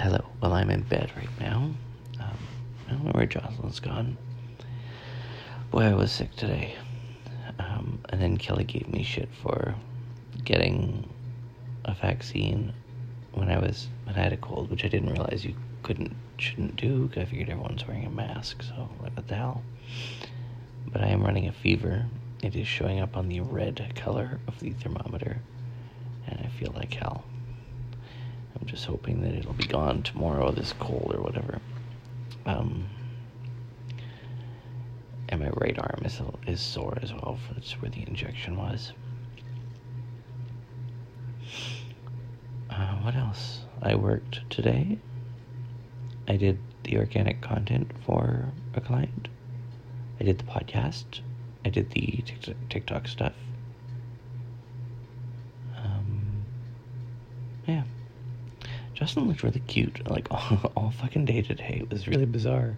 Hello. 0.00 0.24
Well, 0.40 0.52
I'm 0.52 0.70
in 0.70 0.82
bed 0.82 1.10
right 1.16 1.40
now. 1.40 1.70
Um, 2.20 2.38
I 2.86 2.90
don't 2.92 3.04
know 3.04 3.12
where 3.12 3.26
Jocelyn's 3.26 3.80
gone. 3.80 4.16
Boy, 5.70 5.82
I 5.82 5.94
was 5.94 6.12
sick 6.12 6.34
today. 6.36 6.76
Um, 7.58 7.98
and 8.10 8.20
then 8.20 8.36
Kelly 8.36 8.64
gave 8.64 8.88
me 8.88 9.02
shit 9.02 9.28
for 9.42 9.74
getting 10.44 11.08
a 11.84 11.94
vaccine 11.94 12.72
when 13.32 13.50
I 13.50 13.58
was 13.58 13.88
when 14.04 14.14
I 14.14 14.20
had 14.20 14.32
a 14.32 14.36
cold, 14.36 14.70
which 14.70 14.84
I 14.84 14.88
didn't 14.88 15.10
realize 15.10 15.44
you 15.44 15.56
couldn't 15.82 16.14
shouldn't 16.36 16.76
do. 16.76 17.10
I 17.16 17.24
figured 17.24 17.48
everyone's 17.48 17.86
wearing 17.86 18.06
a 18.06 18.10
mask, 18.10 18.62
so 18.62 18.88
what 18.98 19.26
the 19.26 19.34
hell. 19.34 19.62
But 20.92 21.02
I 21.02 21.08
am 21.08 21.22
running 21.22 21.48
a 21.48 21.52
fever. 21.52 22.06
It 22.42 22.54
is 22.54 22.68
showing 22.68 23.00
up 23.00 23.16
on 23.16 23.28
the 23.28 23.40
red 23.40 23.92
color 23.96 24.38
of 24.46 24.60
the 24.60 24.70
thermometer, 24.70 25.38
and 26.26 26.40
I 26.40 26.48
feel 26.48 26.72
like 26.76 26.94
hell. 26.94 27.24
I'm 28.58 28.66
just 28.66 28.84
hoping 28.86 29.22
that 29.22 29.34
it'll 29.34 29.52
be 29.52 29.66
gone 29.66 30.02
tomorrow, 30.02 30.50
this 30.50 30.74
cold 30.78 31.12
or 31.14 31.22
whatever. 31.22 31.60
Um, 32.46 32.86
and 35.28 35.40
my 35.40 35.50
right 35.50 35.78
arm 35.78 36.02
is, 36.04 36.20
is 36.46 36.60
sore 36.60 36.98
as 37.02 37.12
well. 37.12 37.38
That's 37.52 37.72
where 37.80 37.90
the 37.90 38.02
injection 38.06 38.56
was. 38.56 38.92
Uh, 42.70 42.96
what 43.02 43.14
else? 43.14 43.60
I 43.82 43.94
worked 43.94 44.48
today. 44.50 44.98
I 46.28 46.36
did 46.36 46.58
the 46.84 46.98
organic 46.98 47.40
content 47.40 47.90
for 48.04 48.52
a 48.74 48.80
client. 48.80 49.28
I 50.20 50.24
did 50.24 50.38
the 50.38 50.44
podcast. 50.44 51.20
I 51.64 51.70
did 51.70 51.90
the 51.90 52.22
TikTok 52.68 53.08
stuff. 53.08 53.34
Um, 55.76 56.44
yeah. 57.66 57.84
Justin 58.94 59.26
looked 59.26 59.42
really 59.42 59.60
cute, 59.60 60.08
like 60.08 60.28
all, 60.30 60.72
all 60.76 60.90
fucking 60.90 61.24
day 61.24 61.42
today. 61.42 61.80
It 61.82 61.90
was 61.90 62.06
really 62.06 62.26
bizarre. 62.26 62.76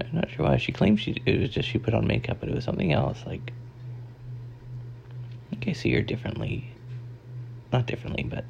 I'm 0.00 0.14
not 0.14 0.30
sure 0.30 0.46
why. 0.46 0.56
She 0.56 0.72
claimed 0.72 1.00
she 1.00 1.22
it 1.24 1.40
was 1.40 1.50
just 1.50 1.68
she 1.68 1.78
put 1.78 1.94
on 1.94 2.06
makeup, 2.06 2.38
but 2.40 2.48
it 2.48 2.54
was 2.54 2.64
something 2.64 2.92
else. 2.92 3.22
Like, 3.26 3.52
I 5.46 5.50
think 5.50 5.68
I 5.68 5.72
see 5.72 5.92
her 5.92 6.02
differently. 6.02 6.70
Not 7.72 7.86
differently, 7.86 8.24
but 8.24 8.44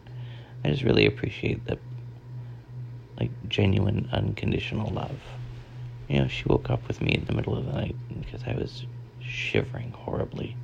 I 0.65 0.71
just 0.71 0.83
really 0.83 1.07
appreciate 1.07 1.67
the 1.67 1.79
like 3.19 3.31
genuine, 3.49 4.09
unconditional 4.13 4.91
love. 4.91 5.19
You 6.09 6.21
know, 6.21 6.29
she 6.29 6.45
woke 6.47 6.71
up 6.71 6.87
with 6.87 7.01
me 7.01 7.15
in 7.15 7.25
the 7.25 7.33
middle 7.33 7.57
of 7.57 7.67
the 7.67 7.73
night 7.73 7.97
because 8.21 8.43
I 8.47 8.55
was 8.55 8.87
shivering 9.21 9.91
horribly. 9.91 10.57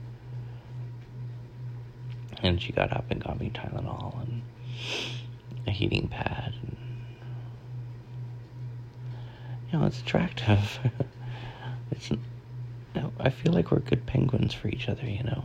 And 2.42 2.60
she 2.60 2.72
got 2.72 2.92
up 2.92 3.10
and 3.10 3.22
got 3.22 3.38
me 3.38 3.50
Tylenol 3.50 4.22
and 4.22 4.42
a 5.70 5.72
heating 5.72 6.08
pad. 6.08 6.52
And, 6.62 6.76
you 9.72 9.78
know, 9.78 9.86
it's 9.86 10.00
attractive. 10.00 10.78
it's, 11.92 12.10
you 12.10 12.18
know, 12.94 13.12
I 13.18 13.30
feel 13.30 13.52
like 13.52 13.70
we're 13.70 13.78
good 13.78 14.04
penguins 14.04 14.52
for 14.52 14.68
each 14.68 14.88
other, 14.88 15.06
you 15.06 15.22
know. 15.22 15.44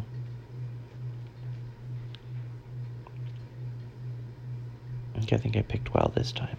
I 5.18 5.38
think 5.38 5.58
I 5.58 5.64
picked 5.64 5.94
well 5.94 6.12
this 6.16 6.32
time. 6.32 6.58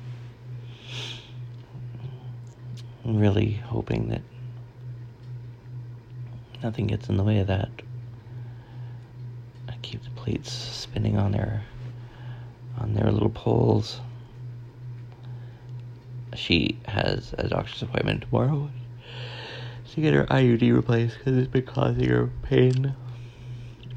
I'm 3.05 3.19
really 3.19 3.53
hoping 3.53 4.09
that 4.09 4.23
nothing 6.63 6.89
gets 6.89 7.09
in 7.09 7.17
the 7.17 7.23
way 7.23 7.39
of 7.39 7.47
that. 7.47 7.71
I 9.69 9.77
keep 9.83 10.03
the 10.03 10.11
plates 10.11 10.51
spinning 10.53 11.17
on 11.17 11.31
their 11.31 11.63
on 12.79 12.95
their 12.95 13.11
little 13.11 13.31
poles. 13.31 14.01
She 16.35 16.79
has 16.87 17.35
a 17.39 17.49
doctor's 17.49 17.83
appointment 17.83 18.23
tomorrow 18.23 18.71
to 19.97 20.01
get 20.03 20.13
her 20.13 20.27
IUD 20.27 20.75
replaced 20.75 21.17
because 21.17 21.39
it's 21.39 21.51
been 21.51 21.65
causing 21.65 22.09
her 22.11 22.31
pain. 22.43 22.95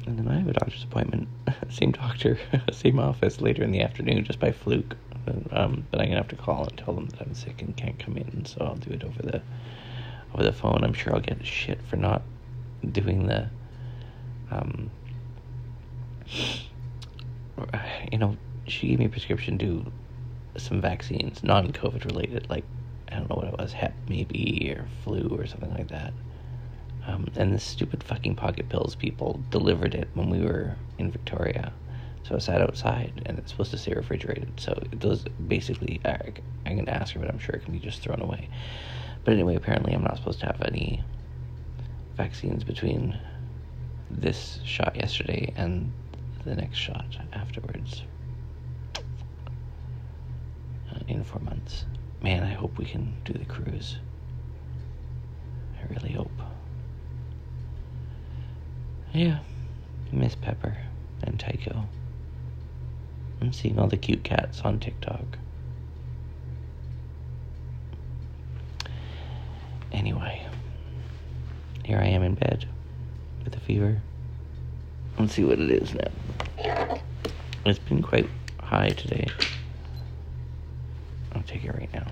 And 0.06 0.18
then 0.18 0.28
I 0.28 0.38
have 0.38 0.48
a 0.48 0.54
doctor's 0.54 0.82
appointment, 0.82 1.28
same 1.68 1.92
doctor, 1.92 2.38
same 2.72 2.98
office 2.98 3.42
later 3.42 3.62
in 3.62 3.70
the 3.70 3.82
afternoon, 3.82 4.24
just 4.24 4.40
by 4.40 4.50
fluke. 4.50 4.96
Um, 5.52 5.86
but 5.90 6.00
I'm 6.00 6.06
gonna 6.06 6.16
have 6.16 6.28
to 6.28 6.36
call 6.36 6.64
and 6.64 6.78
tell 6.78 6.94
them 6.94 7.06
that 7.08 7.20
I'm 7.20 7.34
sick 7.34 7.60
and 7.60 7.76
can't 7.76 7.98
come 7.98 8.16
in, 8.16 8.46
so 8.46 8.64
I'll 8.64 8.76
do 8.76 8.92
it 8.92 9.04
over 9.04 9.20
the 9.22 9.42
over 10.32 10.42
the 10.42 10.52
phone. 10.52 10.82
I'm 10.82 10.94
sure 10.94 11.14
I'll 11.14 11.20
get 11.20 11.44
shit 11.44 11.78
for 11.82 11.96
not 11.96 12.22
doing 12.90 13.26
the, 13.26 13.50
um, 14.50 14.90
you 18.10 18.16
know, 18.18 18.36
she 18.70 18.88
gave 18.88 18.98
me 18.98 19.06
a 19.06 19.08
prescription 19.08 19.58
to 19.58 19.92
some 20.56 20.80
vaccines, 20.80 21.42
non-COVID 21.42 22.04
related, 22.04 22.48
like 22.50 22.64
I 23.10 23.16
don't 23.16 23.28
know 23.28 23.36
what 23.36 23.48
it 23.48 23.58
was, 23.58 23.72
Hep 23.72 23.94
maybe 24.08 24.72
or 24.76 24.86
flu 25.04 25.28
or 25.36 25.46
something 25.46 25.72
like 25.74 25.88
that. 25.88 26.12
Um, 27.06 27.28
and 27.36 27.54
the 27.54 27.58
stupid 27.58 28.02
fucking 28.04 28.36
Pocketpills 28.36 28.94
people 28.94 29.40
delivered 29.50 29.94
it 29.94 30.08
when 30.14 30.30
we 30.30 30.40
were 30.40 30.76
in 30.98 31.10
Victoria. 31.10 31.72
So 32.22 32.36
I 32.36 32.38
sat 32.38 32.60
outside, 32.60 33.22
and 33.26 33.38
it's 33.38 33.50
supposed 33.50 33.70
to 33.72 33.78
stay 33.78 33.94
refrigerated. 33.94 34.52
So 34.60 34.72
it 34.72 35.00
does 35.00 35.24
basically. 35.48 36.00
I, 36.04 36.32
I'm 36.66 36.76
gonna 36.76 36.90
ask 36.90 37.14
her, 37.14 37.20
but 37.20 37.30
I'm 37.30 37.38
sure 37.38 37.56
it 37.56 37.64
can 37.64 37.72
be 37.72 37.78
just 37.78 38.02
thrown 38.02 38.20
away. 38.20 38.48
But 39.24 39.34
anyway, 39.34 39.56
apparently 39.56 39.92
I'm 39.92 40.04
not 40.04 40.16
supposed 40.16 40.40
to 40.40 40.46
have 40.46 40.62
any 40.62 41.02
vaccines 42.16 42.64
between 42.64 43.18
this 44.10 44.60
shot 44.64 44.96
yesterday 44.96 45.52
and 45.56 45.92
the 46.44 46.54
next 46.54 46.76
shot 46.76 47.16
afterwards. 47.32 48.02
Uh, 50.92 50.98
in 51.20 51.24
four 51.24 51.40
months. 51.42 51.84
Man, 52.22 52.42
I 52.42 52.52
hope 52.52 52.78
we 52.78 52.86
can 52.86 53.14
do 53.24 53.34
the 53.34 53.44
cruise. 53.44 53.98
I 55.78 55.92
really 55.92 56.12
hope. 56.12 56.30
Yeah, 59.12 59.40
Miss 60.12 60.34
Pepper 60.34 60.76
and 61.22 61.38
Tycho. 61.38 61.86
I'm 63.40 63.52
seeing 63.52 63.78
all 63.78 63.86
the 63.86 63.96
cute 63.96 64.24
cats 64.24 64.62
on 64.62 64.80
TikTok. 64.80 65.38
Anyway, 69.92 70.46
here 71.84 71.98
I 71.98 72.06
am 72.06 72.22
in 72.22 72.34
bed 72.34 72.66
with 73.44 73.54
a 73.56 73.60
fever. 73.60 74.00
Let's 75.18 75.34
see 75.34 75.44
what 75.44 75.58
it 75.58 75.70
is 75.70 75.94
now. 75.94 76.98
It's 77.66 77.78
been 77.78 78.02
quite 78.02 78.28
high 78.62 78.90
today. 78.90 79.26
I'll 81.40 81.46
take 81.46 81.64
it 81.64 81.72
right 81.72 81.88
now. 81.94 82.06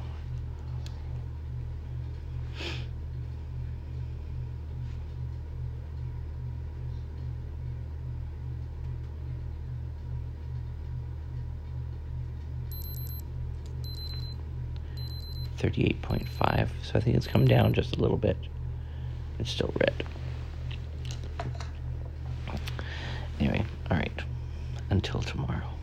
Thirty-eight 15.58 16.00
point 16.00 16.26
five, 16.26 16.72
so 16.82 16.92
I 16.94 17.00
think 17.00 17.16
it's 17.16 17.26
come 17.26 17.46
down 17.46 17.74
just 17.74 17.96
a 17.96 18.00
little 18.00 18.16
bit. 18.16 18.38
It's 19.38 19.50
still 19.50 19.74
red. 19.78 20.04
Anyway, 23.38 23.66
all 23.90 23.98
right. 23.98 24.22
Until 24.88 25.20
tomorrow. 25.20 25.77